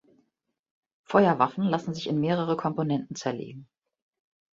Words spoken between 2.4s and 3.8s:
Komponenten zerlegen.